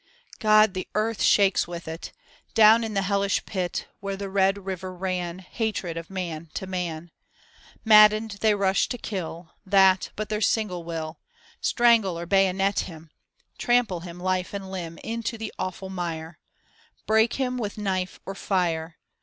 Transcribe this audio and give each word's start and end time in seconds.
God, 0.39 0.73
the 0.73 0.87
earth 0.95 1.21
shakes 1.21 1.67
with 1.67 1.87
it! 1.87 2.11
Down 2.55 2.83
in 2.83 2.95
the 2.95 3.03
hellish 3.03 3.45
pit, 3.45 3.45
THE 3.51 3.53
SAD 3.53 3.61
YEARS 3.61 3.85
AN 3.85 3.87
OLD 3.87 3.91
PROVERB 3.93 3.99
(Continued) 4.01 4.01
Where 4.01 4.17
the 4.17 4.29
red 4.41 4.65
river 4.65 4.95
ran, 4.95 5.39
Hatred 5.45 5.97
of 5.97 6.09
man 6.09 6.49
to 6.55 6.65
man; 6.65 7.11
Maddened 7.85 8.31
they 8.41 8.55
rush 8.55 8.89
to 8.89 8.97
kill, 8.97 9.53
That 9.63 10.09
but 10.15 10.29
their 10.29 10.41
single 10.41 10.83
will; 10.83 11.19
Strangle 11.59 12.17
or 12.17 12.25
bayonet 12.25 12.79
him! 12.79 13.11
Trample 13.59 13.99
him 13.99 14.19
life 14.19 14.55
and 14.55 14.71
limb 14.71 14.97
Into 15.03 15.37
the 15.37 15.53
awful 15.59 15.91
mire; 15.91 16.39
Break 17.05 17.33
him 17.35 17.59
with 17.59 17.77
knife 17.77 18.19
or 18.25 18.33
fire! 18.33 18.97